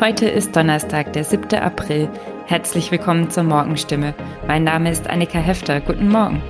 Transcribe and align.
Heute 0.00 0.26
ist 0.26 0.56
Donnerstag, 0.56 1.12
der 1.12 1.22
7. 1.22 1.60
April. 1.60 2.08
Herzlich 2.46 2.90
willkommen 2.90 3.28
zur 3.28 3.42
Morgenstimme. 3.42 4.14
Mein 4.46 4.64
Name 4.64 4.90
ist 4.90 5.06
Annika 5.06 5.38
Hefter. 5.38 5.82
Guten 5.82 6.08
Morgen. 6.08 6.42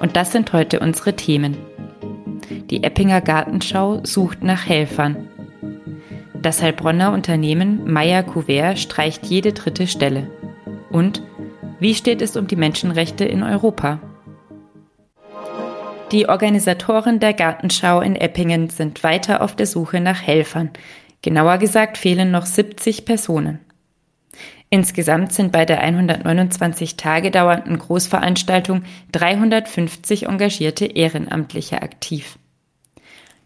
Und 0.00 0.16
das 0.16 0.32
sind 0.32 0.54
heute 0.54 0.80
unsere 0.80 1.14
Themen. 1.14 1.58
Die 2.70 2.82
Eppinger 2.82 3.20
Gartenschau 3.20 4.00
sucht 4.02 4.42
nach 4.42 4.66
Helfern. 4.66 5.28
Das 6.32 6.62
Heilbronner 6.62 7.12
Unternehmen 7.12 7.84
Meyer 7.84 8.22
Couvert 8.22 8.78
streicht 8.78 9.26
jede 9.26 9.52
dritte 9.52 9.86
Stelle. 9.86 10.30
Und 10.90 11.22
wie 11.80 11.94
steht 11.94 12.22
es 12.22 12.36
um 12.36 12.46
die 12.46 12.56
Menschenrechte 12.56 13.26
in 13.26 13.42
Europa? 13.42 14.00
Die 16.12 16.28
Organisatoren 16.28 17.20
der 17.20 17.32
Gartenschau 17.32 18.02
in 18.02 18.16
Eppingen 18.16 18.68
sind 18.68 19.02
weiter 19.02 19.40
auf 19.40 19.56
der 19.56 19.66
Suche 19.66 19.98
nach 19.98 20.20
Helfern. 20.20 20.68
Genauer 21.22 21.56
gesagt 21.56 21.96
fehlen 21.96 22.30
noch 22.30 22.44
70 22.44 23.06
Personen. 23.06 23.60
Insgesamt 24.68 25.32
sind 25.32 25.52
bei 25.52 25.64
der 25.64 25.80
129 25.80 26.98
Tage 26.98 27.30
dauernden 27.30 27.78
Großveranstaltung 27.78 28.82
350 29.12 30.26
engagierte 30.26 30.84
Ehrenamtliche 30.84 31.80
aktiv. 31.80 32.38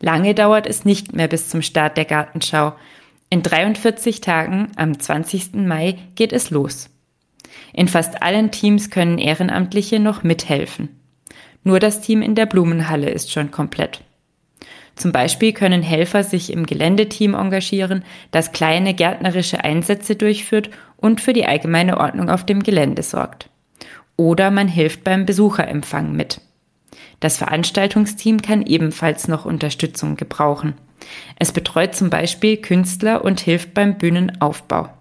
Lange 0.01 0.35
dauert 0.35 0.66
es 0.66 0.85
nicht 0.85 1.15
mehr 1.15 1.29
bis 1.29 1.48
zum 1.48 1.62
Start 1.62 1.96
der 1.96 2.05
Gartenschau. 2.05 2.73
In 3.30 3.45
43 3.45 4.21
Tagen, 4.21 4.73
am 4.74 4.98
20. 4.98 5.55
Mai, 5.55 5.98
geht 6.16 6.33
es 6.33 6.51
los. 6.51 6.91
In 7.73 7.87
fast 7.87 8.24
allen 8.24 8.51
Teams 8.51 8.91
können 8.91 9.19
Ehrenamtliche 9.19 10.01
noch 10.01 10.24
mithelfen. 10.24 11.05
Nur 11.66 11.80
das 11.80 12.01
Team 12.01 12.23
in 12.23 12.37
der 12.37 12.47
Blumenhalle 12.47 13.11
ist 13.11 13.33
schon 13.33 13.51
komplett. 13.51 14.01
Zum 14.95 15.11
Beispiel 15.11 15.52
können 15.52 15.83
Helfer 15.83 16.23
sich 16.23 16.52
im 16.52 16.65
Geländeteam 16.65 17.34
engagieren, 17.34 18.05
das 18.30 18.52
kleine 18.52 18.95
gärtnerische 18.95 19.65
Einsätze 19.65 20.15
durchführt 20.15 20.71
und 20.96 21.21
für 21.21 21.32
die 21.32 21.45
allgemeine 21.45 21.99
Ordnung 21.99 22.30
auf 22.30 22.46
dem 22.46 22.63
Gelände 22.63 23.02
sorgt. 23.02 23.51
Oder 24.16 24.52
man 24.52 24.68
hilft 24.68 25.02
beim 25.02 25.26
Besucherempfang 25.26 26.13
mit. 26.13 26.41
Das 27.18 27.37
Veranstaltungsteam 27.38 28.43
kann 28.43 28.63
ebenfalls 28.63 29.26
noch 29.26 29.45
Unterstützung 29.45 30.15
gebrauchen. 30.15 30.74
Es 31.37 31.51
betreut 31.51 31.96
zum 31.96 32.10
Beispiel 32.10 32.59
Künstler 32.59 33.24
und 33.24 33.41
hilft 33.41 33.74
beim 33.74 33.98
Bühnenaufbau. 33.98 34.96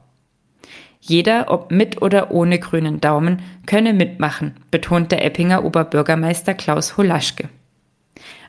Jeder, 1.07 1.51
ob 1.51 1.71
mit 1.71 2.01
oder 2.01 2.31
ohne 2.31 2.57
grünen 2.57 2.99
Daumen, 2.99 3.43
könne 3.67 3.93
mitmachen, 3.93 4.55
betont 4.71 5.11
der 5.11 5.23
Eppinger 5.23 5.63
Oberbürgermeister 5.63 6.55
Klaus 6.55 6.97
Holaschke. 6.97 7.47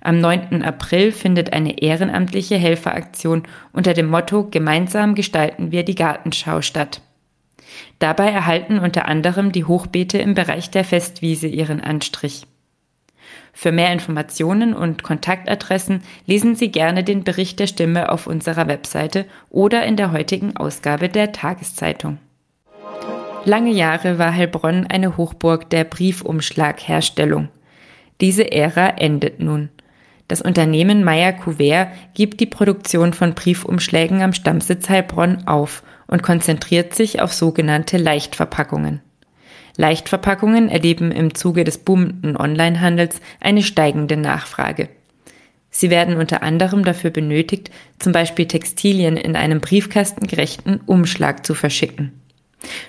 Am 0.01 0.21
9. 0.21 0.63
April 0.63 1.13
findet 1.13 1.53
eine 1.53 1.83
ehrenamtliche 1.83 2.57
Helferaktion 2.57 3.43
unter 3.75 3.93
dem 3.93 4.09
Motto 4.09 4.49
Gemeinsam 4.49 5.15
gestalten 5.15 5.71
wir 5.71 5.83
die 5.83 5.97
Gartenschau 5.97 6.63
statt. 6.63 7.03
Dabei 7.99 8.31
erhalten 8.31 8.79
unter 8.79 9.07
anderem 9.07 9.53
die 9.53 9.65
Hochbeete 9.65 10.17
im 10.17 10.33
Bereich 10.33 10.71
der 10.71 10.85
Festwiese 10.85 11.49
ihren 11.49 11.83
Anstrich. 11.83 12.47
Für 13.53 13.73
mehr 13.73 13.93
Informationen 13.93 14.73
und 14.73 15.03
Kontaktadressen 15.03 16.03
lesen 16.25 16.55
Sie 16.55 16.71
gerne 16.71 17.05
den 17.05 17.23
Bericht 17.23 17.61
der 17.61 17.67
Stimme 17.67 18.11
auf 18.11 18.27
unserer 18.27 18.67
Webseite 18.67 19.27
oder 19.51 19.85
in 19.85 19.97
der 19.97 20.13
heutigen 20.13 20.57
Ausgabe 20.57 21.11
der 21.11 21.33
Tageszeitung. 21.33 22.19
Lange 23.47 23.71
Jahre 23.71 24.19
war 24.19 24.35
Heilbronn 24.35 24.89
eine 24.89 25.17
Hochburg 25.17 25.71
der 25.71 25.85
Briefumschlagherstellung. 25.85 27.49
Diese 28.21 28.51
Ära 28.51 28.89
endet 28.99 29.39
nun. 29.39 29.69
Das 30.27 30.43
Unternehmen 30.43 31.05
Meyer 31.05 31.33
Couvert 31.33 31.91
gibt 32.15 32.41
die 32.41 32.47
Produktion 32.47 33.13
von 33.13 33.35
Briefumschlägen 33.35 34.21
am 34.21 34.33
Stammsitz 34.33 34.89
Heilbronn 34.89 35.47
auf 35.47 35.85
und 36.09 36.25
konzentriert 36.25 36.97
sich 36.97 37.23
auf 37.23 37.33
sogenannte 37.33 37.99
Leichtverpackungen. 37.99 39.01
Leichtverpackungen 39.77 40.69
erleben 40.69 41.13
im 41.13 41.37
Zuge 41.37 41.63
des 41.63 41.79
boomenden 41.79 42.37
Onlinehandels 42.37 43.21
eine 43.39 43.63
steigende 43.63 44.17
Nachfrage. 44.17 44.89
Sie 45.71 45.91
werden 45.91 46.17
unter 46.17 46.43
anderem 46.43 46.85
dafür 46.85 47.11
benötigt, 47.11 47.71
zum 48.01 48.11
Beispiel 48.11 48.49
Textilien 48.49 49.17
in 49.17 49.37
einem 49.37 49.61
briefkastengerechten 49.61 50.81
Umschlag 50.87 51.47
zu 51.47 51.55
verschicken. 51.55 52.26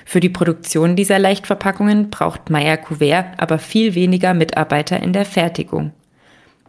Für 0.06 0.20
die 0.20 0.30
Produktion 0.30 0.96
dieser 0.96 1.20
Leichtverpackungen 1.20 2.10
braucht 2.10 2.50
Meyer 2.50 2.78
Couvert 2.78 3.40
aber 3.40 3.60
viel 3.60 3.96
weniger 3.96 4.34
Mitarbeiter 4.34 5.02
in 5.02 5.14
der 5.14 5.26
Fertigung. 5.26 5.92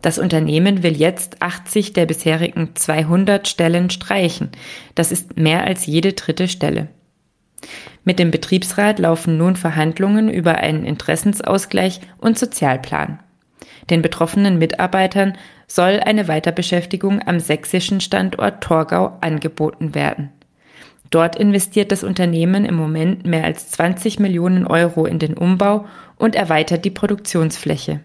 Das 0.03 0.19
Unternehmen 0.19 0.83
will 0.83 0.97
jetzt 0.97 1.43
80 1.43 1.93
der 1.93 2.07
bisherigen 2.07 2.71
200 2.75 3.49
Stellen 3.49 3.91
streichen. 3.91 4.51
Das 4.95 5.11
ist 5.11 5.37
mehr 5.37 5.65
als 5.65 5.87
jede 5.87 6.13
dritte 6.13 6.49
Stelle. 6.49 6.89
Mit 8.05 8.19
dem 8.19 8.31
Betriebsrat 8.31 8.99
laufen 8.99 9.37
nun 9.37 9.57
Verhandlungen 9.57 10.31
über 10.31 10.57
einen 10.59 10.85
Interessensausgleich 10.85 12.01
und 12.19 12.39
Sozialplan. 12.39 13.19
Den 13.91 14.03
betroffenen 14.03 14.59
Mitarbeitern 14.59 15.37
soll 15.67 16.01
eine 16.01 16.29
Weiterbeschäftigung 16.29 17.21
am 17.27 17.41
sächsischen 17.41 18.01
Standort 18.01 18.63
Torgau 18.63 19.19
angeboten 19.21 19.95
werden. 19.95 20.31
Dort 21.11 21.37
investiert 21.37 21.91
das 21.91 22.05
Unternehmen 22.05 22.65
im 22.65 22.75
Moment 22.75 23.27
mehr 23.27 23.45
als 23.45 23.71
20 23.71 24.19
Millionen 24.19 24.67
Euro 24.67 25.07
in 25.07 25.19
den 25.19 25.35
Umbau 25.35 25.87
und 26.17 26.35
erweitert 26.35 26.85
die 26.85 26.91
Produktionsfläche. 26.91 28.01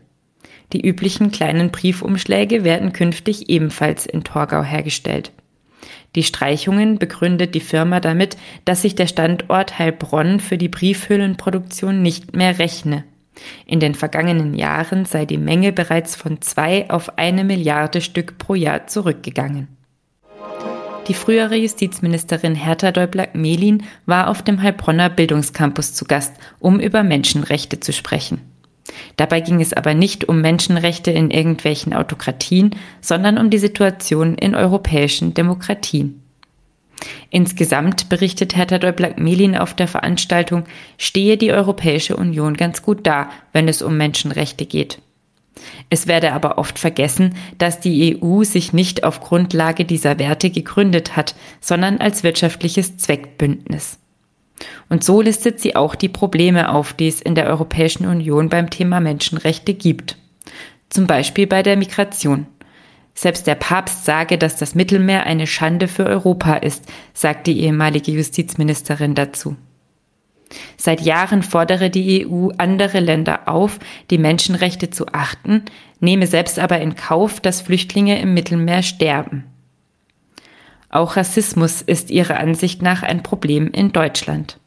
Die 0.71 0.81
üblichen 0.81 1.31
kleinen 1.31 1.69
Briefumschläge 1.71 2.63
werden 2.63 2.93
künftig 2.93 3.49
ebenfalls 3.49 4.05
in 4.05 4.23
Torgau 4.23 4.63
hergestellt. 4.63 5.31
Die 6.15 6.23
Streichungen 6.23 6.99
begründet 6.99 7.55
die 7.55 7.59
Firma 7.59 7.99
damit, 7.99 8.37
dass 8.65 8.83
sich 8.83 8.95
der 8.95 9.07
Standort 9.07 9.79
Heilbronn 9.79 10.39
für 10.39 10.57
die 10.57 10.69
Briefhüllenproduktion 10.69 12.01
nicht 12.01 12.35
mehr 12.35 12.59
rechne. 12.59 13.03
In 13.65 13.79
den 13.79 13.95
vergangenen 13.95 14.53
Jahren 14.53 15.05
sei 15.05 15.25
die 15.25 15.39
Menge 15.39 15.73
bereits 15.73 16.15
von 16.15 16.41
zwei 16.41 16.89
auf 16.89 17.17
eine 17.17 17.43
Milliarde 17.43 18.01
Stück 18.01 18.37
pro 18.37 18.53
Jahr 18.53 18.87
zurückgegangen. 18.87 19.67
Die 21.07 21.13
frühere 21.13 21.55
Justizministerin 21.55 22.55
Hertha 22.55 22.91
Däubler-Melin 22.91 23.83
war 24.05 24.29
auf 24.29 24.41
dem 24.41 24.61
Heilbronner 24.61 25.09
Bildungscampus 25.09 25.93
zu 25.93 26.05
Gast, 26.05 26.33
um 26.59 26.79
über 26.79 27.03
Menschenrechte 27.03 27.81
zu 27.81 27.91
sprechen. 27.91 28.39
Dabei 29.17 29.41
ging 29.41 29.59
es 29.59 29.73
aber 29.73 29.93
nicht 29.93 30.29
um 30.29 30.39
Menschenrechte 30.39 31.11
in 31.11 31.29
irgendwelchen 31.29 31.93
Autokratien, 31.93 32.75
sondern 33.01 33.37
um 33.37 33.49
die 33.49 33.57
Situation 33.57 34.35
in 34.35 34.55
europäischen 34.55 35.33
Demokratien. 35.33 36.21
Insgesamt, 37.29 38.07
berichtet 38.07 38.55
Hertha 38.55 38.77
Däubler-Melin 38.77 39.57
auf 39.57 39.73
der 39.73 39.89
Veranstaltung, 39.89 40.63
stehe 40.97 41.35
die 41.35 41.51
Europäische 41.51 42.15
Union 42.15 42.55
ganz 42.55 42.81
gut 42.81 43.05
da, 43.05 43.29
wenn 43.51 43.67
es 43.67 43.81
um 43.81 43.97
Menschenrechte 43.97 44.65
geht. 44.65 44.99
Es 45.89 46.07
werde 46.07 46.33
aber 46.33 46.57
oft 46.57 46.79
vergessen, 46.79 47.35
dass 47.57 47.79
die 47.79 48.19
EU 48.21 48.43
sich 48.43 48.73
nicht 48.73 49.03
auf 49.03 49.19
Grundlage 49.19 49.85
dieser 49.85 50.19
Werte 50.19 50.49
gegründet 50.49 51.15
hat, 51.15 51.35
sondern 51.61 51.99
als 51.99 52.23
wirtschaftliches 52.23 52.97
Zweckbündnis. 52.97 53.99
Und 54.89 55.03
so 55.03 55.21
listet 55.21 55.59
sie 55.59 55.75
auch 55.75 55.95
die 55.95 56.09
Probleme 56.09 56.69
auf, 56.69 56.93
die 56.93 57.07
es 57.07 57.21
in 57.21 57.35
der 57.35 57.47
Europäischen 57.47 58.05
Union 58.05 58.49
beim 58.49 58.69
Thema 58.69 58.99
Menschenrechte 58.99 59.73
gibt. 59.73 60.17
Zum 60.89 61.07
Beispiel 61.07 61.47
bei 61.47 61.63
der 61.63 61.77
Migration. 61.77 62.47
Selbst 63.15 63.45
der 63.45 63.55
Papst 63.55 64.05
sage, 64.05 64.37
dass 64.37 64.55
das 64.55 64.75
Mittelmeer 64.75 65.25
eine 65.25 65.47
Schande 65.47 65.87
für 65.87 66.05
Europa 66.05 66.55
ist, 66.55 66.85
sagt 67.13 67.47
die 67.47 67.59
ehemalige 67.61 68.11
Justizministerin 68.11 69.13
dazu. 69.13 69.55
Seit 70.77 71.01
Jahren 71.01 71.43
fordere 71.43 71.89
die 71.89 72.27
EU 72.27 72.49
andere 72.57 72.99
Länder 72.99 73.47
auf, 73.47 73.79
die 74.09 74.17
Menschenrechte 74.17 74.89
zu 74.89 75.07
achten, 75.07 75.63
nehme 75.99 76.27
selbst 76.27 76.59
aber 76.59 76.79
in 76.79 76.95
Kauf, 76.95 77.39
dass 77.39 77.61
Flüchtlinge 77.61 78.19
im 78.21 78.33
Mittelmeer 78.33 78.83
sterben. 78.83 79.45
Auch 80.89 81.15
Rassismus 81.15 81.81
ist 81.81 82.11
ihrer 82.11 82.39
Ansicht 82.39 82.81
nach 82.81 83.01
ein 83.01 83.23
Problem 83.23 83.71
in 83.71 83.93
Deutschland. 83.93 84.59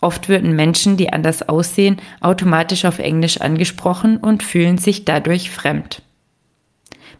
Oft 0.00 0.28
würden 0.28 0.56
Menschen, 0.56 0.96
die 0.96 1.12
anders 1.12 1.48
aussehen, 1.48 1.96
automatisch 2.20 2.84
auf 2.84 2.98
Englisch 2.98 3.40
angesprochen 3.40 4.16
und 4.16 4.42
fühlen 4.42 4.78
sich 4.78 5.04
dadurch 5.04 5.50
fremd. 5.50 6.02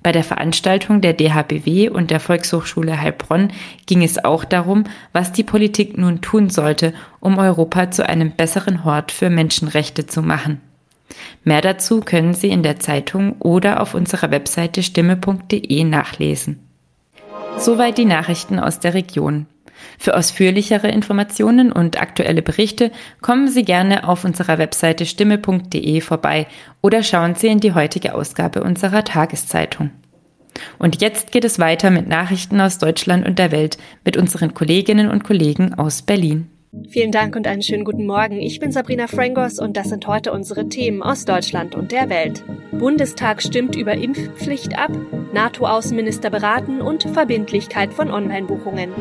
Bei 0.03 0.13
der 0.13 0.25
Veranstaltung 0.25 1.03
der 1.03 1.13
DHBW 1.13 1.91
und 1.91 2.11
der 2.11 2.21
Volkshochschule 2.21 3.01
Heilbronn 3.01 3.53
ging 3.87 4.03
es 4.03 4.25
auch 4.25 4.45
darum, 4.45 4.85
was 5.13 5.33
die 5.33 5.45
Politik 5.45 5.99
nun 5.99 6.23
tun 6.23 6.49
sollte, 6.49 6.95
um 7.21 7.39
Europa 7.39 7.91
zu 7.91 8.09
einem 8.09 8.31
besseren 8.33 8.85
Hort 8.85 9.13
für 9.13 9.29
Menschenrechte 9.29 10.07
zu 10.07 10.23
machen. 10.23 10.61
Mehr 11.45 11.61
dazu 11.61 12.01
können 12.01 12.35
Sie 12.35 12.49
in 12.49 12.63
der 12.63 12.79
Zeitung 12.79 13.37
oder 13.41 13.81
auf 13.81 13.95
unserer 13.95 14.31
Webseite 14.31 14.83
stimme.de 14.83 15.85
nachlesen. 15.85 16.61
Soweit 17.59 17.99
die 17.99 18.05
Nachrichten 18.07 18.59
aus 18.59 18.81
der 18.81 18.95
Region. 18.95 19.47
Für 19.99 20.17
ausführlichere 20.17 20.89
Informationen 20.89 21.73
und 21.73 22.01
aktuelle 22.01 22.43
Berichte 22.43 22.91
kommen 23.21 23.49
Sie 23.49 23.65
gerne 23.65 24.09
auf 24.09 24.25
unserer 24.25 24.59
Webseite 24.59 25.07
stimme.de 25.07 26.01
vorbei 26.01 26.47
oder 26.81 27.03
schauen 27.03 27.35
Sie 27.35 27.49
in 27.49 27.61
die 27.61 27.75
heutige 27.75 28.15
Ausgabe 28.15 28.63
unserer 28.63 29.05
Tageszeitung. 29.05 29.91
Und 30.79 31.01
jetzt 31.01 31.33
geht 31.33 31.45
es 31.45 31.59
weiter 31.59 31.91
mit 31.91 32.09
Nachrichten 32.09 32.61
aus 32.61 32.79
Deutschland 32.79 33.27
und 33.27 33.39
der 33.39 33.53
Welt 33.53 33.79
mit 34.05 34.17
unseren 34.17 34.55
Kolleginnen 34.55 35.09
und 35.09 35.25
Kollegen 35.25 35.75
aus 35.75 36.03
Berlin. 36.03 36.49
Vielen 36.89 37.11
Dank 37.11 37.35
und 37.35 37.49
einen 37.49 37.63
schönen 37.63 37.85
guten 37.85 38.07
Morgen. 38.07 38.41
Ich 38.41 38.61
bin 38.61 38.71
Sabrina 38.71 39.09
Frangos 39.09 39.59
und 39.59 39.77
das 39.77 39.89
sind 39.89 40.07
heute 40.07 40.33
unsere 40.33 40.69
Themen 40.69 41.03
aus 41.03 41.25
Deutschland 41.25 41.75
und 41.75 41.91
der 41.91 42.09
Welt. 42.09 42.45
Bundestag 42.71 43.43
stimmt 43.43 43.75
über 43.75 43.95
Impfpflicht 43.95 44.79
ab, 44.79 44.93
NATO-Außenminister 45.33 46.31
beraten 46.31 46.81
und 46.81 47.03
Verbindlichkeit 47.03 47.93
von 47.93 48.13
Online-Buchungen. 48.13 48.93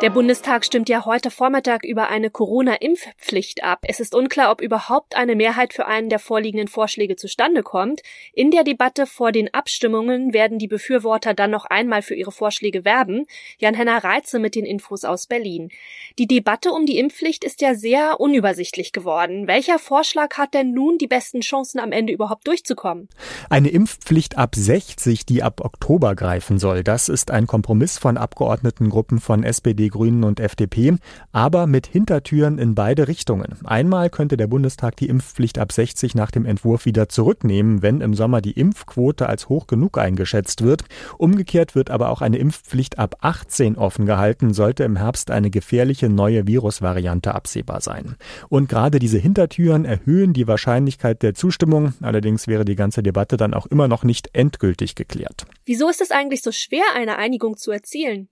Der 0.00 0.10
Bundestag 0.10 0.64
stimmt 0.64 0.88
ja 0.88 1.04
heute 1.06 1.28
Vormittag 1.28 1.84
über 1.84 2.08
eine 2.08 2.30
Corona-Impfpflicht 2.30 3.64
ab. 3.64 3.80
Es 3.82 3.98
ist 3.98 4.14
unklar, 4.14 4.52
ob 4.52 4.60
überhaupt 4.60 5.16
eine 5.16 5.34
Mehrheit 5.34 5.72
für 5.72 5.86
einen 5.86 6.08
der 6.08 6.20
vorliegenden 6.20 6.68
Vorschläge 6.68 7.16
zustande 7.16 7.64
kommt. 7.64 8.02
In 8.32 8.52
der 8.52 8.62
Debatte 8.62 9.06
vor 9.06 9.32
den 9.32 9.52
Abstimmungen 9.52 10.32
werden 10.32 10.60
die 10.60 10.68
Befürworter 10.68 11.34
dann 11.34 11.50
noch 11.50 11.64
einmal 11.64 12.02
für 12.02 12.14
ihre 12.14 12.30
Vorschläge 12.30 12.84
werben. 12.84 13.26
Jan-Henner 13.58 14.04
Reitze 14.04 14.38
mit 14.38 14.54
den 14.54 14.64
Infos 14.64 15.02
aus 15.02 15.26
Berlin. 15.26 15.70
Die 16.16 16.28
Debatte 16.28 16.70
um 16.70 16.86
die 16.86 16.98
Impfpflicht 16.98 17.42
ist 17.42 17.60
ja 17.60 17.74
sehr 17.74 18.20
unübersichtlich 18.20 18.92
geworden. 18.92 19.48
Welcher 19.48 19.80
Vorschlag 19.80 20.38
hat 20.38 20.54
denn 20.54 20.72
nun 20.72 20.98
die 20.98 21.08
besten 21.08 21.40
Chancen 21.40 21.80
am 21.80 21.90
Ende 21.90 22.12
überhaupt 22.12 22.46
durchzukommen? 22.46 23.08
Eine 23.50 23.70
Impfpflicht 23.70 24.38
ab 24.38 24.54
60, 24.54 25.26
die 25.26 25.42
ab 25.42 25.60
Oktober 25.60 26.14
greifen 26.14 26.60
soll. 26.60 26.84
Das 26.84 27.08
ist 27.08 27.32
ein 27.32 27.48
Kompromiss 27.48 27.98
von 27.98 28.16
Abgeordnetengruppen 28.16 29.18
von 29.18 29.42
SPD, 29.42 29.87
Grünen 29.88 30.24
und 30.24 30.40
FDP, 30.40 30.96
aber 31.32 31.66
mit 31.66 31.86
Hintertüren 31.86 32.58
in 32.58 32.74
beide 32.74 33.08
Richtungen. 33.08 33.56
Einmal 33.64 34.10
könnte 34.10 34.36
der 34.36 34.46
Bundestag 34.46 34.96
die 34.96 35.08
Impfpflicht 35.08 35.58
ab 35.58 35.72
60 35.72 36.14
nach 36.14 36.30
dem 36.30 36.44
Entwurf 36.44 36.84
wieder 36.84 37.08
zurücknehmen, 37.08 37.82
wenn 37.82 38.00
im 38.00 38.14
Sommer 38.14 38.40
die 38.40 38.52
Impfquote 38.52 39.28
als 39.28 39.48
hoch 39.48 39.66
genug 39.66 39.98
eingeschätzt 39.98 40.62
wird. 40.62 40.84
Umgekehrt 41.18 41.74
wird 41.74 41.90
aber 41.90 42.10
auch 42.10 42.20
eine 42.20 42.38
Impfpflicht 42.38 42.98
ab 42.98 43.16
18 43.20 43.76
offen 43.76 44.06
gehalten, 44.06 44.54
sollte 44.54 44.84
im 44.84 44.96
Herbst 44.96 45.30
eine 45.30 45.50
gefährliche 45.50 46.08
neue 46.08 46.46
Virusvariante 46.46 47.34
absehbar 47.34 47.80
sein. 47.80 48.16
Und 48.48 48.68
gerade 48.68 48.98
diese 48.98 49.18
Hintertüren 49.18 49.84
erhöhen 49.84 50.32
die 50.32 50.46
Wahrscheinlichkeit 50.48 51.22
der 51.22 51.34
Zustimmung. 51.34 51.94
Allerdings 52.00 52.46
wäre 52.46 52.64
die 52.64 52.76
ganze 52.76 53.02
Debatte 53.02 53.36
dann 53.36 53.54
auch 53.54 53.66
immer 53.66 53.88
noch 53.88 54.04
nicht 54.04 54.30
endgültig 54.32 54.94
geklärt. 54.94 55.46
Wieso 55.64 55.88
ist 55.88 56.00
es 56.00 56.10
eigentlich 56.10 56.42
so 56.42 56.52
schwer, 56.52 56.84
eine 56.94 57.18
Einigung 57.18 57.56
zu 57.56 57.70
erzielen? 57.70 58.28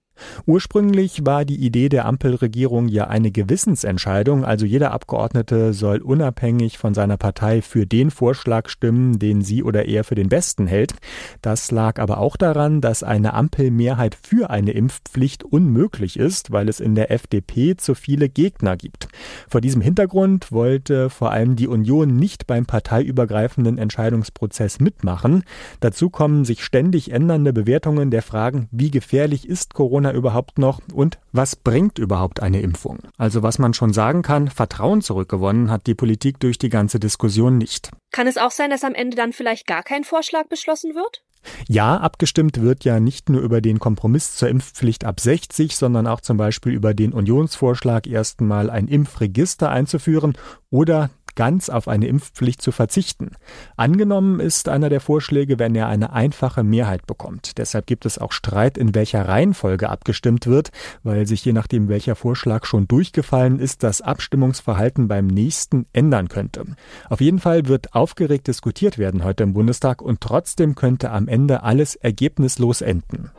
Ursprünglich 0.47 1.25
war 1.25 1.45
die 1.45 1.57
Idee 1.57 1.89
der 1.89 2.05
Ampelregierung 2.05 2.89
ja 2.89 3.07
eine 3.09 3.31
Gewissensentscheidung, 3.31 4.45
also 4.45 4.67
jeder 4.67 4.93
Abgeordnete 4.93 5.73
soll 5.73 5.99
unabhängig 5.99 6.79
von 6.79 6.95
seiner 6.95 7.17
Partei 7.17 7.63
für 7.63 7.87
den 7.87 8.11
Vorschlag 8.11 8.69
stimmen, 8.69 9.19
den 9.19 9.43
sie 9.43 9.63
oder 9.63 9.87
er 9.87 10.05
für 10.05 10.15
den 10.15 10.29
besten 10.29 10.67
hält. 10.67 10.95
Das 11.43 11.71
lag 11.71 11.99
aber 11.99 12.19
auch 12.19 12.37
daran, 12.37 12.81
dass 12.81 13.03
eine 13.03 13.35
Ampelmehrheit 13.35 14.17
für 14.21 14.51
eine 14.51 14.73
Impfpflicht 14.73 15.45
unmöglich 15.45 16.19
ist, 16.19 16.53
weil 16.53 16.69
es 16.69 16.81
in 16.81 16.95
der 16.95 17.11
FDP 17.11 17.77
zu 17.77 17.95
viele 17.95 18.29
Gegner 18.29 18.77
gibt. 18.77 19.09
Vor 19.49 19.61
diesem 19.61 19.81
Hintergrund 19.81 20.53
wollte 20.53 21.11
vor 21.11 21.31
allem 21.31 21.57
die 21.57 21.69
Union 21.69 22.17
nicht 22.17 22.47
beim 22.47 22.67
parteiübergreifenden 22.67 23.79
Entscheidungsprozess 23.79 24.81
mitmachen. 24.81 25.45
Dazu 25.81 26.11
kommen 26.11 26.45
sich 26.45 26.65
ständig 26.65 27.13
ändernde 27.13 27.53
Bewertungen 27.53 28.11
der 28.11 28.23
Fragen, 28.23 28.69
wie 28.71 28.91
gefährlich 28.91 29.49
ist 29.49 29.75
Corona 29.75 30.06
Corona 30.07 30.13
überhaupt 30.13 30.59
noch 30.59 30.81
und 30.93 31.19
was 31.33 31.57
bringt 31.57 31.99
überhaupt 31.99 32.41
eine 32.41 32.61
Impfung? 32.61 32.99
Also 33.17 33.43
was 33.43 33.59
man 33.59 33.75
schon 33.75 33.93
sagen 33.93 34.23
kann, 34.23 34.49
Vertrauen 34.49 35.03
zurückgewonnen 35.03 35.71
hat 35.71 35.87
die 35.87 35.95
Politik 35.95 36.41
durch 36.41 36.59
die 36.59 36.69
ganze 36.69 37.01
Diskussion 37.01 37.59
nicht. 37.59 37.91
Kann 38.13 38.27
es 38.27 38.37
auch 38.37 38.51
sein, 38.51 38.71
dass 38.71 38.85
am 38.85 38.95
Ende 38.95 39.17
dann 39.17 39.33
vielleicht 39.33 39.67
gar 39.67 39.83
kein 39.83 40.05
Vorschlag 40.05 40.49
beschlossen 40.49 40.95
wird? 40.95 41.23
Ja, 41.69 41.99
abgestimmt 41.99 42.61
wird 42.61 42.85
ja 42.85 42.99
nicht 42.99 43.29
nur 43.29 43.41
über 43.41 43.61
den 43.61 43.79
Kompromiss 43.79 44.35
zur 44.35 44.49
Impfpflicht 44.49 45.05
ab 45.05 45.21
60, 45.21 45.77
sondern 45.77 46.07
auch 46.07 46.21
zum 46.21 46.37
Beispiel 46.37 46.73
über 46.73 46.93
den 46.93 47.13
Unionsvorschlag, 47.13 48.07
erstmal 48.07 48.69
ein 48.69 48.89
Impfregister 48.89 49.71
einzuführen 49.71 50.37
oder 50.71 51.11
ganz 51.37 51.69
auf 51.69 51.87
eine 51.87 52.09
Impfpflicht 52.09 52.61
zu 52.61 52.73
verzichten. 52.73 53.31
Angenommen 53.77 54.41
ist 54.41 54.69
einer 54.69 54.89
der 54.89 55.01
Vorschläge, 55.01 55.59
wenn 55.59 55.75
er 55.75 55.87
eine 55.87 56.13
einfache 56.13 56.65
Mehrheit 56.65 57.07
bekommt. 57.07 57.59
Deshalb 57.59 57.87
gibt 57.87 58.07
es 58.07 58.19
auch 58.19 58.33
Streit, 58.33 58.77
in 58.77 58.95
welcher 58.95 59.29
Reihenfolge 59.29 59.89
abgestimmt 59.89 60.47
wird, 60.47 60.71
weil 61.05 61.27
sich 61.27 61.45
je 61.45 61.53
nachdem, 61.53 61.89
welcher 61.89 62.17
Vorschlag 62.17 62.67
schon 62.67 62.89
durchgefallen 62.89 63.61
ist, 63.61 63.83
das 63.83 64.01
Abstimmungsverhalten 64.01 65.07
beim 65.07 65.29
nächsten 65.29 65.87
ändern 65.93 66.29
könnte. 66.29 66.65
Auf 67.09 67.21
jeden 67.21 67.39
Fall 67.39 67.69
wird 67.69 67.95
aufgeregt 67.95 68.49
diskutiert 68.49 68.99
werden 68.99 69.23
heute 69.23 69.45
im 69.45 69.53
Bundestag 69.53 70.03
und 70.03 70.21
trotzdem 70.21 70.75
könnte 70.75 71.11
am 71.11 71.29
Ende 71.29 71.63
alles 71.63 71.95
ergebnislos 71.95 72.81
enden. 72.81 73.31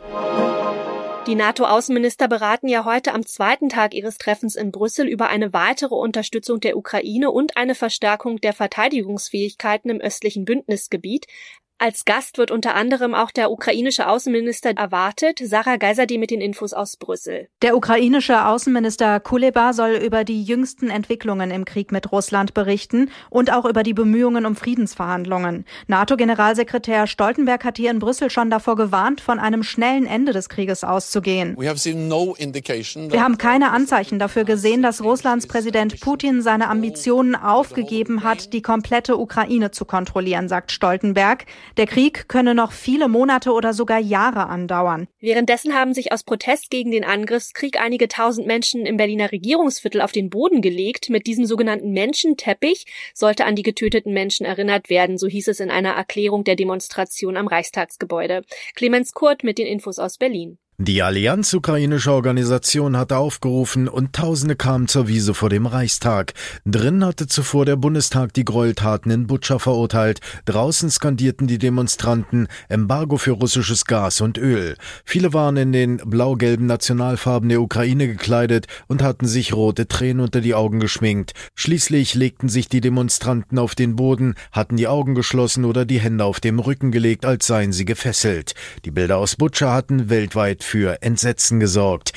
Die 1.27 1.35
NATO-Außenminister 1.35 2.29
beraten 2.29 2.69
ja 2.69 2.85
heute 2.85 3.13
am 3.13 3.25
zweiten 3.25 3.68
Tag 3.68 3.94
ihres 3.94 4.18
Treffens 4.18 4.56
in 4.56 4.71
Brüssel 4.71 5.09
über 5.09 5.27
eine 5.27 5.51
weitere 5.51 5.94
Unterstützung 5.94 6.62
der 6.62 6.77
Ukraine 6.77 7.31
und 7.31 7.57
eine 7.57 7.75
Verstärkung 7.75 8.38
der 8.38 8.53
Verteidigungsfähigkeiten 8.53 9.91
im 9.91 10.00
östlichen 10.00 10.45
Bündnisgebiet. 10.45 11.27
Als 11.79 12.06
Gast 12.06 12.39
wird 12.39 12.50
unter 12.50 12.74
anderem 12.74 13.13
auch 13.13 13.29
der 13.29 13.51
ukrainische 13.51 14.07
Außenminister 14.09 14.71
erwartet. 14.71 15.39
Sarah 15.44 15.75
Geiserde 15.77 16.18
mit 16.18 16.31
den 16.31 16.41
Infos 16.41 16.74
aus 16.74 16.97
Brüssel. 16.97 17.50
Der 17.62 17.77
ukrainische 17.77 18.47
Außenminister 18.47 19.19
Kuleba 19.19 19.74
soll 19.74 19.91
über 19.91 20.24
die 20.24 20.41
jüngsten 20.41 20.89
Entwicklungen 20.89 21.51
im 21.51 21.65
Krieg 21.65 21.91
mit 21.91 22.12
Russland 22.12 22.56
berichten 22.56 23.12
und 23.29 23.53
auch 23.53 23.65
über 23.65 23.83
die 23.83 23.94
Bemühungen 23.94 24.47
um 24.47 24.56
Friedensverhandlungen. 24.56 25.65
NATO-Generalsekretär 25.85 27.06
Stoltenberg 27.06 27.63
hat 27.63 27.77
hier 27.77 27.91
in 27.91 28.00
Brüssel 28.00 28.31
schon 28.31 28.50
davor 28.50 28.75
gewarnt, 28.75 29.21
von 29.21 29.38
einem 29.38 29.62
schnellen 29.62 30.07
Ende 30.07 30.33
des 30.33 30.50
Krieges 30.50 30.83
auszugehen. 30.83 31.56
Wir 31.59 33.24
haben 33.24 33.38
keine 33.38 33.71
Anzeichen 33.71 34.18
dafür 34.18 34.45
gesehen, 34.45 34.81
dass 34.81 35.03
Russlands 35.03 35.45
Präsident 35.45 36.00
Putin 36.01 36.41
seine 36.41 36.69
Ambitionen 36.69 37.35
aufgegeben 37.35 38.24
hat, 38.24 38.51
die 38.53 38.63
komplette 38.63 39.15
Ukraine 39.18 39.69
zu 39.69 39.85
kontrollieren, 39.85 40.50
sagt 40.50 40.71
Stoltenberg. 40.71 41.45
Der 41.75 41.85
Krieg 41.85 42.27
könne 42.29 42.55
noch 42.55 42.71
viele 42.71 43.07
Monate 43.07 43.51
oder 43.51 43.73
sogar 43.73 43.99
Jahre 43.99 44.47
andauern. 44.47 45.07
Währenddessen 45.19 45.73
haben 45.73 45.93
sich 45.93 46.11
aus 46.11 46.23
Protest 46.23 46.69
gegen 46.69 46.91
den 46.91 47.03
Angriffskrieg 47.03 47.79
einige 47.79 48.07
tausend 48.07 48.47
Menschen 48.47 48.85
im 48.85 48.97
Berliner 48.97 49.31
Regierungsviertel 49.31 50.01
auf 50.01 50.11
den 50.11 50.29
Boden 50.29 50.61
gelegt. 50.61 51.09
Mit 51.09 51.27
diesem 51.27 51.45
sogenannten 51.45 51.91
Menschenteppich 51.91 52.85
sollte 53.13 53.45
an 53.45 53.55
die 53.55 53.63
getöteten 53.63 54.13
Menschen 54.13 54.45
erinnert 54.45 54.89
werden, 54.89 55.17
so 55.17 55.27
hieß 55.27 55.49
es 55.49 55.59
in 55.59 55.69
einer 55.69 55.91
Erklärung 55.91 56.43
der 56.43 56.55
Demonstration 56.55 57.37
am 57.37 57.47
Reichstagsgebäude. 57.47 58.43
Clemens 58.75 59.11
Kurt 59.13 59.43
mit 59.43 59.57
den 59.57 59.67
Infos 59.67 59.99
aus 59.99 60.17
Berlin. 60.17 60.57
Die 60.79 61.01
Allianz 61.01 61.55
ukrainische 61.55 62.12
Organisation 62.12 62.98
hatte 62.98 63.17
aufgerufen 63.17 63.88
und 63.88 64.13
Tausende 64.13 64.55
kamen 64.55 64.88
zur 64.88 65.07
Wiese 65.07 65.34
vor 65.34 65.50
dem 65.50 65.65
Reichstag. 65.65 66.36
Drin 66.67 67.03
hatte 67.03 67.25
zuvor 67.25 67.65
der 67.65 67.77
Bundestag 67.77 68.31
die 68.36 68.46
Gräueltaten 68.46 69.12
in 69.12 69.25
Butscha 69.25 69.57
verurteilt. 69.57 70.19
Draußen 70.46 70.91
skandierten 70.91 71.48
die 71.48 71.57
Demonstranten 71.57 72.48
Embargo 72.69 73.17
für 73.17 73.31
russisches 73.31 73.86
Gas 73.86 74.22
und 74.22 74.38
Öl. 74.38 74.77
Viele 75.03 75.34
waren 75.34 75.57
in 75.57 75.72
den 75.72 75.98
blau-gelben 75.98 76.67
Nationalfarben 76.67 77.50
der 77.50 77.62
Ukraine 77.62 78.07
gekleidet 78.07 78.67
und 78.86 79.01
hatten 79.01 79.25
sich 79.25 79.55
rote 79.55 79.88
Tränen 79.88 80.19
unter 80.19 80.41
die 80.41 80.53
Augen 80.53 80.79
geschminkt. 80.79 81.34
Schließlich 81.55 82.13
legten 82.13 82.50
sich 82.50 82.69
die 82.69 82.81
Demonstranten 82.81 83.57
auf 83.57 83.74
den 83.74 83.96
Boden, 83.96 84.36
hatten 84.51 84.77
die 84.77 84.88
Augen 84.88 85.15
geschlossen 85.15 85.65
oder 85.65 85.86
die 85.86 86.00
Hände 86.00 86.24
auf 86.24 86.39
dem 86.39 86.60
Rücken 86.60 86.91
gelegt, 86.91 87.25
als 87.25 87.48
seien 87.48 87.74
sie 87.74 87.86
gefesselt. 87.86 88.53
Die 88.86 88.91
Bilder 88.91 89.17
aus 89.17 89.38
Butscha 89.38 89.74
hatten 89.74 90.12
weltweit 90.12 90.66
für 90.67 91.01
Entsetzen 91.01 91.59
gesorgt. 91.59 92.13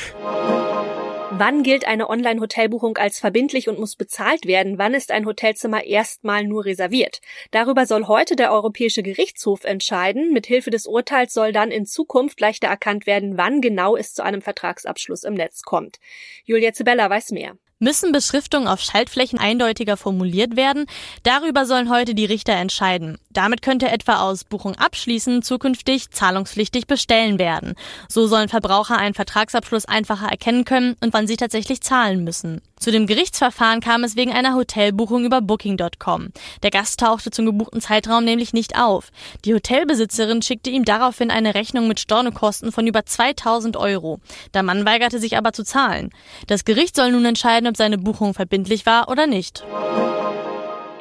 Wann 1.33 1.63
gilt 1.63 1.87
eine 1.87 2.11
Online-Hotelbuchung 2.11 2.99
als 2.99 3.19
verbindlich 3.19 3.69
und 3.69 3.79
muss 3.79 3.97
bezahlt 3.97 4.45
werden? 4.45 4.77
Wann 4.77 4.93
ist 4.93 5.11
ein 5.11 5.25
Hotelzimmer 5.25 5.85
erstmal 5.85 6.45
nur 6.45 6.65
reserviert? 6.65 7.21
Darüber 7.53 7.87
soll 7.87 8.09
heute 8.09 8.37
der 8.37 8.53
Europäische 8.53 9.03
Gerichtshof 9.03 9.65
entscheiden. 9.65 10.33
Mithilfe 10.33 10.71
des 10.71 10.87
Urteils 10.87 11.33
soll 11.33 11.53
dann 11.53 11.71
in 11.71 11.87
Zukunft 11.87 12.41
leichter 12.41 12.67
erkannt 12.67 13.07
werden, 13.07 13.39
wann 13.39 13.63
genau 13.63 13.97
es 13.97 14.13
zu 14.13 14.23
einem 14.23 14.43
Vertragsabschluss 14.43 15.25
im 15.25 15.35
Netz 15.35 15.63
kommt. 15.63 15.99
Julia 16.45 16.73
Zibella 16.73 17.09
weiß 17.09 17.31
mehr. 17.31 17.57
Müssen 17.83 18.13
Beschriftungen 18.13 18.69
auf 18.69 18.83
Schaltflächen 18.83 19.39
eindeutiger 19.39 19.97
formuliert 19.97 20.55
werden? 20.55 20.85
Darüber 21.23 21.65
sollen 21.65 21.89
heute 21.89 22.15
die 22.15 22.27
Richter 22.27 22.53
entscheiden. 22.53 23.17
Damit 23.31 23.63
könnte 23.63 23.89
etwa 23.89 24.21
aus 24.21 24.45
Buchung 24.45 24.75
abschließen 24.75 25.41
zukünftig 25.41 26.11
zahlungspflichtig 26.11 26.87
bestellen 26.87 27.39
werden. 27.39 27.73
So 28.07 28.27
sollen 28.27 28.51
Verbraucher 28.51 28.99
einen 28.99 29.15
Vertragsabschluss 29.15 29.87
einfacher 29.87 30.27
erkennen 30.27 30.67
können 30.67 30.95
und 31.01 31.15
wann 31.15 31.27
sie 31.27 31.39
tatsächlich 31.39 31.81
zahlen 31.81 32.23
müssen. 32.23 32.61
Zu 32.81 32.91
dem 32.91 33.07
Gerichtsverfahren 33.07 33.81
kam 33.81 34.05
es 34.05 34.17
wegen 34.17 34.33
einer 34.33 34.55
Hotelbuchung 34.55 35.27
über 35.27 35.43
Booking.com. 35.43 36.31
Der 36.63 36.71
Gast 36.71 36.99
tauchte 36.99 37.31
zum 37.31 37.45
gebuchten 37.45 37.83
Zeitraum 37.83 38.25
nämlich 38.25 38.55
nicht 38.55 38.79
auf. 38.79 39.11
Die 39.45 39.53
Hotelbesitzerin 39.53 40.41
schickte 40.41 40.71
ihm 40.71 40.87
daraufhin 40.87 41.31
eine 41.31 41.55
Rechnung 41.55 41.89
mit 41.89 42.01
Stornokosten 42.01 42.73
von 42.73 42.87
über 42.87 43.05
2000 43.05 43.77
Euro. 43.77 44.19
Der 44.55 44.63
Mann 44.63 44.87
weigerte 44.87 45.19
sich 45.19 45.37
aber 45.37 45.53
zu 45.53 45.63
zahlen. 45.63 46.09
Das 46.47 46.65
Gericht 46.65 46.97
soll 46.97 47.13
nun 47.13 47.27
entscheiden, 47.27 47.69
ob 47.69 47.77
seine 47.77 47.99
Buchung 47.99 48.33
verbindlich 48.33 48.87
war 48.87 49.11
oder 49.11 49.27
nicht. 49.27 49.63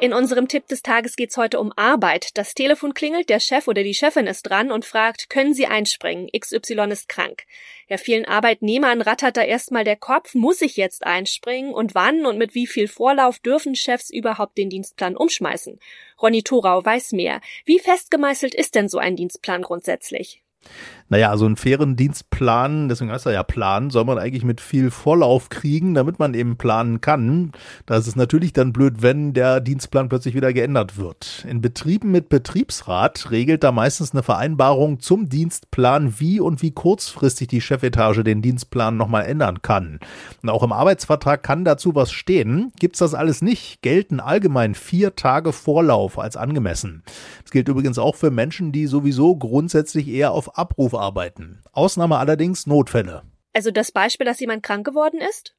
In 0.00 0.14
unserem 0.14 0.48
Tipp 0.48 0.66
des 0.66 0.82
Tages 0.82 1.14
geht's 1.14 1.36
heute 1.36 1.60
um 1.60 1.74
Arbeit. 1.76 2.38
Das 2.38 2.54
Telefon 2.54 2.94
klingelt, 2.94 3.28
der 3.28 3.38
Chef 3.38 3.68
oder 3.68 3.82
die 3.82 3.92
Chefin 3.92 4.26
ist 4.26 4.44
dran 4.44 4.72
und 4.72 4.86
fragt, 4.86 5.28
können 5.28 5.52
Sie 5.52 5.66
einspringen? 5.66 6.30
XY 6.34 6.90
ist 6.90 7.10
krank. 7.10 7.44
Ja, 7.86 7.98
vielen 7.98 8.24
Arbeitnehmern 8.24 9.02
rattert 9.02 9.36
da 9.36 9.42
erstmal 9.42 9.84
der 9.84 9.96
Kopf, 9.96 10.34
muss 10.34 10.62
ich 10.62 10.78
jetzt 10.78 11.04
einspringen 11.04 11.74
und 11.74 11.94
wann 11.94 12.24
und 12.24 12.38
mit 12.38 12.54
wie 12.54 12.66
viel 12.66 12.88
Vorlauf 12.88 13.40
dürfen 13.40 13.74
Chefs 13.74 14.08
überhaupt 14.08 14.56
den 14.56 14.70
Dienstplan 14.70 15.18
umschmeißen? 15.18 15.78
Ronny 16.22 16.42
Thorau 16.42 16.82
weiß 16.82 17.12
mehr. 17.12 17.42
Wie 17.66 17.78
festgemeißelt 17.78 18.54
ist 18.54 18.76
denn 18.76 18.88
so 18.88 18.96
ein 18.96 19.16
Dienstplan 19.16 19.60
grundsätzlich? 19.60 20.42
Naja, 21.10 21.28
also 21.30 21.44
einen 21.44 21.56
fairen 21.56 21.96
Dienstplan, 21.96 22.88
deswegen 22.88 23.10
heißt 23.10 23.26
er 23.26 23.32
ja 23.32 23.42
Plan, 23.42 23.90
soll 23.90 24.04
man 24.04 24.16
eigentlich 24.16 24.44
mit 24.44 24.60
viel 24.60 24.92
Vorlauf 24.92 25.48
kriegen, 25.48 25.92
damit 25.92 26.20
man 26.20 26.34
eben 26.34 26.56
planen 26.56 27.00
kann. 27.00 27.50
Da 27.84 27.96
ist 27.96 28.14
natürlich 28.14 28.52
dann 28.52 28.72
blöd, 28.72 29.02
wenn 29.02 29.32
der 29.32 29.60
Dienstplan 29.60 30.08
plötzlich 30.08 30.36
wieder 30.36 30.52
geändert 30.52 30.98
wird. 30.98 31.44
In 31.48 31.60
Betrieben 31.60 32.12
mit 32.12 32.28
Betriebsrat 32.28 33.32
regelt 33.32 33.64
da 33.64 33.72
meistens 33.72 34.12
eine 34.12 34.22
Vereinbarung 34.22 35.00
zum 35.00 35.28
Dienstplan, 35.28 36.20
wie 36.20 36.38
und 36.38 36.62
wie 36.62 36.70
kurzfristig 36.70 37.48
die 37.48 37.60
Chefetage 37.60 38.22
den 38.22 38.40
Dienstplan 38.40 38.96
nochmal 38.96 39.26
ändern 39.26 39.62
kann. 39.62 39.98
Und 40.42 40.48
auch 40.48 40.62
im 40.62 40.72
Arbeitsvertrag 40.72 41.42
kann 41.42 41.64
dazu 41.64 41.96
was 41.96 42.12
stehen. 42.12 42.70
Gibt's 42.78 43.00
das 43.00 43.14
alles 43.14 43.42
nicht, 43.42 43.82
gelten 43.82 44.20
allgemein 44.20 44.76
vier 44.76 45.16
Tage 45.16 45.52
Vorlauf 45.52 46.20
als 46.20 46.36
angemessen. 46.36 47.02
Das 47.42 47.50
gilt 47.50 47.68
übrigens 47.68 47.98
auch 47.98 48.14
für 48.14 48.30
Menschen, 48.30 48.70
die 48.70 48.86
sowieso 48.86 49.34
grundsätzlich 49.34 50.06
eher 50.06 50.30
auf 50.30 50.56
Abruf 50.56 50.99
arbeiten. 51.00 51.62
Ausnahme 51.72 52.18
allerdings 52.18 52.66
Notfälle. 52.66 53.22
Also 53.52 53.70
das 53.70 53.90
Beispiel, 53.90 54.26
dass 54.26 54.40
jemand 54.40 54.62
krank 54.62 54.86
geworden 54.86 55.20
ist? 55.28 55.54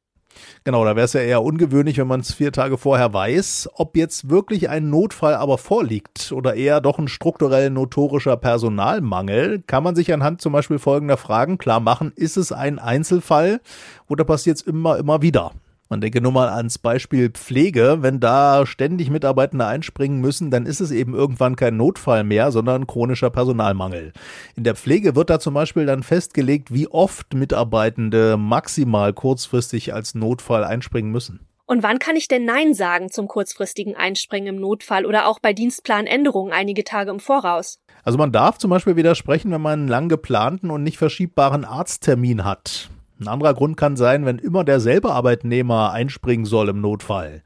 Genau, 0.64 0.86
da 0.86 0.96
wäre 0.96 1.06
es 1.06 1.14
ja 1.14 1.22
eher 1.22 1.44
ungewöhnlich, 1.44 1.98
wenn 1.98 2.08
man 2.08 2.22
es 2.22 2.34
vier 2.34 2.52
Tage 2.52 2.78
vorher 2.78 3.14
weiß. 3.14 3.70
Ob 3.74 3.98
jetzt 3.98 4.30
wirklich 4.30 4.70
ein 4.70 4.90
Notfall 4.90 5.36
aber 5.36 5.58
vorliegt 5.58 6.32
oder 6.32 6.54
eher 6.54 6.82
doch 6.82 7.00
ein 7.00 7.08
strukturell 7.08 7.70
notorischer 7.70 8.38
Personalmangel, 8.38 9.64
kann 9.66 9.84
man 9.84 9.96
sich 9.96 10.14
anhand 10.14 10.42
zum 10.42 10.54
Beispiel 10.54 10.80
folgender 10.80 11.18
Fragen 11.18 11.58
klar 11.58 11.80
machen. 11.80 12.14
Ist 12.16 12.38
es 12.38 12.52
ein 12.52 12.80
Einzelfall 12.80 13.62
oder 14.08 14.24
passiert 14.24 14.58
es 14.58 14.64
immer, 14.64 14.98
immer 14.98 15.22
wieder? 15.22 15.52
Man 15.92 16.00
denke 16.00 16.22
nur 16.22 16.32
mal 16.32 16.48
ans 16.48 16.78
Beispiel 16.78 17.32
Pflege. 17.32 17.98
Wenn 18.00 18.22
da 18.22 18.66
ständig 18.66 19.10
Mitarbeitende 19.10 19.68
einspringen 19.68 20.22
müssen, 20.22 20.50
dann 20.50 20.66
ist 20.66 20.80
es 20.80 20.90
eben 20.90 21.14
irgendwann 21.14 21.58
kein 21.58 21.76
Notfall 21.76 22.24
mehr, 22.24 22.54
sondern 22.54 22.88
chronischer 22.88 23.30
Personalmangel. 23.30 24.14
In 24.56 24.64
der 24.64 24.76
Pflege 24.76 25.18
wird 25.18 25.30
da 25.30 25.42
zum 25.42 25.54
Beispiel 25.54 25.86
dann 25.86 26.02
festgelegt, 26.02 26.74
wie 26.74 26.88
oft 26.88 27.34
Mitarbeitende 27.34 28.38
maximal 28.38 29.12
kurzfristig 29.12 29.94
als 29.94 30.16
Notfall 30.16 30.64
einspringen 30.64 31.12
müssen. 31.12 31.42
Und 31.66 31.84
wann 31.84 32.00
kann 32.00 32.16
ich 32.16 32.30
denn 32.30 32.46
Nein 32.46 32.74
sagen 32.74 33.12
zum 33.12 33.28
kurzfristigen 33.28 33.94
Einspringen 33.94 34.56
im 34.56 34.62
Notfall 34.62 35.06
oder 35.06 35.28
auch 35.28 35.40
bei 35.40 35.52
Dienstplanänderungen 35.52 36.54
einige 36.54 36.86
Tage 36.86 37.12
im 37.12 37.20
Voraus? 37.20 37.80
Also 38.06 38.18
man 38.18 38.32
darf 38.32 38.58
zum 38.60 38.70
Beispiel 38.70 38.96
widersprechen, 38.96 39.52
wenn 39.52 39.62
man 39.62 39.80
einen 39.80 39.88
lang 39.90 40.08
geplanten 40.08 40.72
und 40.72 40.84
nicht 40.84 40.98
verschiebbaren 40.98 41.66
Arzttermin 41.66 42.46
hat. 42.46 42.90
Ein 43.22 43.28
anderer 43.28 43.54
Grund 43.54 43.78
kann 43.78 43.98
sein, 43.98 44.26
wenn 44.26 44.40
immer 44.40 44.64
derselbe 44.64 45.12
Arbeitnehmer 45.12 45.92
einspringen 45.92 46.48
soll 46.48 46.70
im 46.70 46.82
Notfall. 46.82 47.44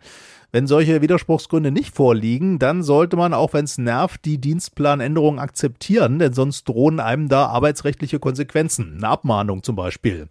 Wenn 0.55 0.67
solche 0.67 1.01
Widerspruchsgründe 1.01 1.69
nicht 1.69 1.93
vorliegen, 1.93 2.59
dann 2.59 2.81
sollte 2.81 3.17
man, 3.17 3.33
auch 3.33 3.51
wenn 3.51 3.65
es 3.65 3.77
nervt, 3.77 4.24
die 4.24 4.38
Dienstplanänderung 4.38 5.38
akzeptieren, 5.38 6.17
denn 6.17 6.31
sonst 6.31 6.69
drohen 6.69 7.01
einem 7.01 7.27
da 7.27 7.47
arbeitsrechtliche 7.47 8.19
Konsequenzen. 8.19 8.93
Eine 8.95 9.09
Abmahnung 9.09 9.63
zum 9.63 9.75
Beispiel. 9.75 10.29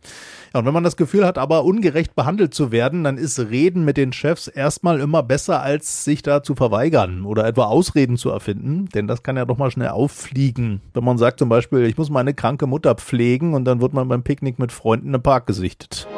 Ja, 0.54 0.60
und 0.60 0.64
wenn 0.64 0.72
man 0.72 0.82
das 0.82 0.96
Gefühl 0.96 1.26
hat, 1.26 1.36
aber 1.36 1.66
ungerecht 1.66 2.14
behandelt 2.14 2.54
zu 2.54 2.72
werden, 2.72 3.04
dann 3.04 3.18
ist 3.18 3.38
Reden 3.38 3.84
mit 3.84 3.98
den 3.98 4.14
Chefs 4.14 4.48
erstmal 4.48 4.98
immer 4.98 5.22
besser, 5.22 5.60
als 5.60 6.04
sich 6.04 6.22
da 6.22 6.42
zu 6.42 6.54
verweigern 6.54 7.26
oder 7.26 7.46
etwa 7.46 7.66
Ausreden 7.66 8.16
zu 8.16 8.30
erfinden, 8.30 8.88
denn 8.94 9.06
das 9.06 9.24
kann 9.24 9.36
ja 9.36 9.44
doch 9.44 9.58
mal 9.58 9.70
schnell 9.70 9.88
auffliegen. 9.88 10.80
Wenn 10.94 11.04
man 11.04 11.18
sagt 11.18 11.38
zum 11.38 11.50
Beispiel, 11.50 11.80
ich 11.80 11.98
muss 11.98 12.08
meine 12.08 12.32
kranke 12.32 12.66
Mutter 12.66 12.94
pflegen 12.94 13.52
und 13.52 13.66
dann 13.66 13.82
wird 13.82 13.92
man 13.92 14.08
beim 14.08 14.22
Picknick 14.22 14.58
mit 14.58 14.72
Freunden 14.72 15.12
im 15.12 15.20
Park 15.20 15.46
gesichtet. 15.46 16.08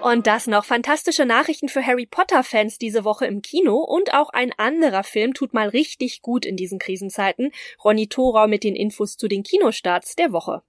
Und 0.00 0.28
das 0.28 0.46
noch 0.46 0.64
fantastische 0.64 1.24
Nachrichten 1.24 1.68
für 1.68 1.84
Harry 1.84 2.06
Potter-Fans 2.06 2.78
diese 2.78 3.04
Woche 3.04 3.26
im 3.26 3.42
Kino 3.42 3.78
und 3.78 4.14
auch 4.14 4.30
ein 4.30 4.52
anderer 4.56 5.02
Film 5.02 5.34
tut 5.34 5.54
mal 5.54 5.68
richtig 5.68 6.22
gut 6.22 6.46
in 6.46 6.56
diesen 6.56 6.78
Krisenzeiten. 6.78 7.50
Ronny 7.84 8.06
Thorau 8.06 8.46
mit 8.46 8.62
den 8.62 8.76
Infos 8.76 9.16
zu 9.16 9.26
den 9.26 9.42
Kinostarts 9.42 10.14
der 10.14 10.32
Woche. 10.32 10.62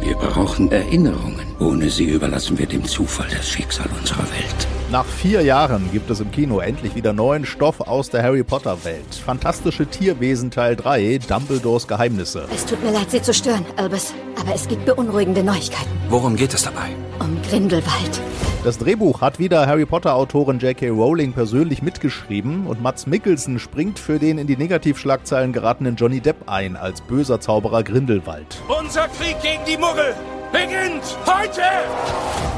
Wir 0.00 0.16
brauchen 0.16 0.70
Erinnerungen. 0.72 1.45
Ohne 1.58 1.88
sie 1.88 2.04
überlassen 2.04 2.58
wir 2.58 2.66
dem 2.66 2.84
Zufall 2.84 3.28
das 3.30 3.48
Schicksal 3.48 3.88
unserer 3.98 4.24
Welt. 4.24 4.68
Nach 4.92 5.06
vier 5.06 5.40
Jahren 5.40 5.90
gibt 5.90 6.10
es 6.10 6.20
im 6.20 6.30
Kino 6.30 6.60
endlich 6.60 6.94
wieder 6.94 7.14
neuen 7.14 7.46
Stoff 7.46 7.80
aus 7.80 8.10
der 8.10 8.22
Harry 8.22 8.44
Potter 8.44 8.84
Welt. 8.84 9.14
Fantastische 9.24 9.86
Tierwesen 9.86 10.50
Teil 10.50 10.76
3, 10.76 11.18
Dumbledores 11.26 11.88
Geheimnisse. 11.88 12.46
Es 12.54 12.66
tut 12.66 12.84
mir 12.84 12.92
leid, 12.92 13.10
Sie 13.10 13.22
zu 13.22 13.32
stören, 13.32 13.64
Albus, 13.76 14.12
aber 14.38 14.54
es 14.54 14.68
gibt 14.68 14.84
beunruhigende 14.84 15.42
Neuigkeiten. 15.42 15.90
Worum 16.10 16.36
geht 16.36 16.52
es 16.52 16.62
dabei? 16.62 16.90
Um 17.20 17.40
Grindelwald. 17.48 18.20
Das 18.62 18.76
Drehbuch 18.76 19.22
hat 19.22 19.38
wieder 19.38 19.66
Harry 19.66 19.86
Potter-Autorin 19.86 20.58
J.K. 20.58 20.90
Rowling 20.90 21.32
persönlich 21.32 21.82
mitgeschrieben 21.82 22.66
und 22.66 22.82
Mats 22.82 23.06
Mikkelsen 23.06 23.58
springt 23.58 23.98
für 23.98 24.18
den 24.18 24.36
in 24.36 24.46
die 24.46 24.56
Negativschlagzeilen 24.56 25.54
geratenen 25.54 25.96
Johnny 25.96 26.20
Depp 26.20 26.48
ein 26.48 26.76
als 26.76 27.00
böser 27.00 27.40
Zauberer 27.40 27.82
Grindelwald. 27.82 28.60
Unser 28.68 29.08
Krieg 29.08 29.40
gegen 29.40 29.64
die 29.66 29.78
Muggel 29.78 30.14
beginnt 30.52 31.16
heute! 31.26 31.62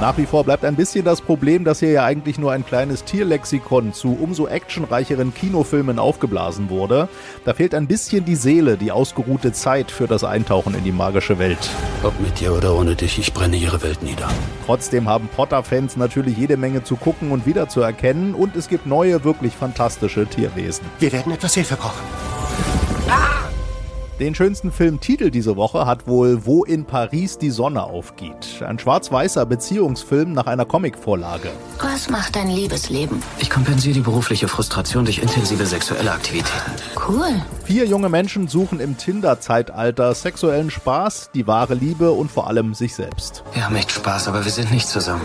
Nach 0.01 0.17
wie 0.17 0.27
vor 0.27 0.45
bleibt 0.45 0.65
ein 0.65 0.77
bisschen 0.77 1.05
das 1.05 1.21
Problem, 1.21 1.65
dass 1.65 1.81
hier 1.81 1.91
ja 1.91 2.05
eigentlich 2.05 2.39
nur 2.39 2.53
ein 2.53 2.65
kleines 2.65 3.03
Tierlexikon 3.03 3.93
zu 3.93 4.17
umso 4.21 4.47
actionreicheren 4.47 5.35
Kinofilmen 5.35 5.99
aufgeblasen 5.99 6.71
wurde. 6.71 7.09
Da 7.45 7.53
fehlt 7.53 7.75
ein 7.75 7.89
bisschen 7.89 8.25
die 8.25 8.37
Seele, 8.37 8.77
die 8.77 8.93
ausgeruhte 8.93 9.53
Zeit 9.53 9.91
für 9.91 10.07
das 10.07 10.23
Eintauchen 10.23 10.77
in 10.77 10.85
die 10.85 10.93
magische 10.93 11.41
Welt. 11.41 11.71
Ob 12.05 12.19
mit 12.21 12.39
dir 12.39 12.55
oder 12.55 12.77
ohne 12.77 12.95
dich, 12.95 13.19
ich 13.19 13.35
brenne 13.35 13.57
ihre 13.57 13.83
Welt 13.83 14.05
nieder. 14.05 14.29
Trotzdem 14.67 15.09
haben 15.09 15.29
Potter-Fans 15.35 15.97
natürlich 15.97 16.37
jede 16.37 16.57
Menge 16.57 16.85
zu 16.85 16.95
gucken 16.95 17.33
und 17.33 17.45
wiederzuerkennen 17.45 18.35
und 18.35 18.55
es 18.55 18.69
gibt 18.69 18.87
neue, 18.87 19.25
wirklich 19.25 19.55
fantastische 19.55 20.27
Tierwesen. 20.27 20.85
Wir 21.01 21.11
werden 21.11 21.33
etwas 21.33 21.55
Hilfe 21.55 21.75
brauchen. 21.75 22.05
Den 24.21 24.35
schönsten 24.35 24.73
Filmtitel 24.73 25.31
diese 25.31 25.55
Woche 25.55 25.87
hat 25.87 26.09
wohl 26.09 26.45
Wo 26.45 26.65
in 26.65 26.85
Paris 26.85 27.39
die 27.39 27.51
Sonne 27.51 27.85
aufgeht. 27.85 28.61
Ein 28.67 28.77
schwarz-weißer 28.77 29.47
Beziehungsfilm 29.47 30.33
nach 30.33 30.47
einer 30.47 30.65
Comicvorlage. 30.65 31.51
Was 31.81 32.11
macht 32.11 32.35
dein 32.35 32.51
Liebesleben? 32.51 33.23
Ich 33.39 33.49
kompensiere 33.49 33.95
die 33.95 34.01
berufliche 34.01 34.49
Frustration 34.49 35.05
durch 35.05 35.19
intensive 35.19 35.65
sexuelle 35.67 36.11
Aktivitäten. 36.11 36.73
Cool. 37.09 37.43
Vier 37.65 37.87
junge 37.87 38.09
Menschen 38.09 38.49
suchen 38.49 38.81
im 38.81 38.99
Tinder-Zeitalter 38.99 40.13
sexuellen 40.15 40.73
Spaß, 40.73 41.31
die 41.33 41.47
wahre 41.47 41.75
Liebe 41.75 42.11
und 42.11 42.29
vor 42.29 42.49
allem 42.49 42.75
sich 42.75 42.97
selbst. 42.97 43.45
Wir 43.53 43.67
haben 43.67 43.77
echt 43.77 43.93
Spaß, 43.93 44.27
aber 44.27 44.45
wir 44.45 44.51
sind 44.51 44.73
nicht 44.73 44.89
zusammen. 44.89 45.23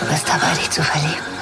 Du 0.00 0.06
bist 0.06 0.28
dabei, 0.28 0.52
dich 0.56 0.68
zu 0.68 0.82
verlieben. 0.82 1.41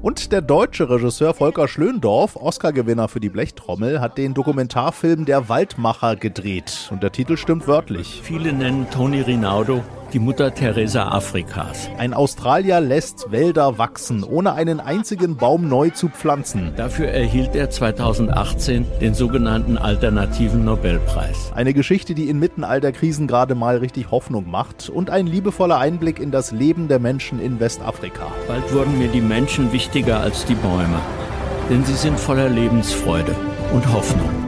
Und 0.00 0.30
der 0.30 0.42
deutsche 0.42 0.88
Regisseur 0.88 1.34
Volker 1.34 1.66
Schlöndorff, 1.66 2.36
Oscar-Gewinner 2.36 3.08
für 3.08 3.18
die 3.18 3.30
Blechtrommel, 3.30 4.00
hat 4.00 4.16
den 4.16 4.32
Dokumentarfilm 4.32 5.24
Der 5.24 5.48
Waldmacher 5.48 6.14
gedreht. 6.14 6.88
Und 6.92 7.02
der 7.02 7.10
Titel 7.10 7.36
stimmt 7.36 7.66
wörtlich. 7.66 8.20
Viele 8.22 8.52
nennen 8.52 8.88
Toni 8.90 9.22
Rinaldo 9.22 9.82
die 10.12 10.18
Mutter 10.18 10.54
Teresa 10.54 11.08
Afrikas. 11.08 11.90
Ein 11.98 12.14
Australier 12.14 12.80
lässt 12.80 13.30
Wälder 13.30 13.78
wachsen, 13.78 14.24
ohne 14.24 14.54
einen 14.54 14.80
einzigen 14.80 15.36
Baum 15.36 15.68
neu 15.68 15.90
zu 15.90 16.08
pflanzen. 16.08 16.72
Dafür 16.76 17.08
erhielt 17.08 17.54
er 17.54 17.70
2018 17.70 18.86
den 19.00 19.14
sogenannten 19.14 19.76
Alternativen 19.76 20.64
Nobelpreis. 20.64 21.52
Eine 21.54 21.74
Geschichte, 21.74 22.14
die 22.14 22.28
inmitten 22.28 22.64
all 22.64 22.80
der 22.80 22.92
Krisen 22.92 23.26
gerade 23.26 23.54
mal 23.54 23.76
richtig 23.78 24.10
Hoffnung 24.10 24.50
macht 24.50 24.88
und 24.88 25.10
ein 25.10 25.26
liebevoller 25.26 25.78
Einblick 25.78 26.18
in 26.18 26.30
das 26.30 26.52
Leben 26.52 26.88
der 26.88 26.98
Menschen 26.98 27.40
in 27.40 27.60
Westafrika. 27.60 28.28
Bald 28.46 28.72
wurden 28.72 28.98
mir 28.98 29.08
die 29.08 29.20
Menschen 29.20 29.72
wichtiger 29.72 30.20
als 30.20 30.44
die 30.44 30.54
Bäume, 30.54 31.00
denn 31.70 31.84
sie 31.84 31.94
sind 31.94 32.18
voller 32.18 32.48
Lebensfreude 32.48 33.34
und 33.72 33.92
Hoffnung. 33.92 34.47